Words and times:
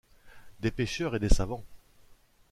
Des 0.61 0.71
pêcheurs 0.71 1.15
et 1.15 1.19
des 1.19 1.29
savants! 1.29 1.63